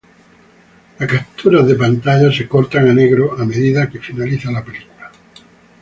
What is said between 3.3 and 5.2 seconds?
a medida que finaliza la película.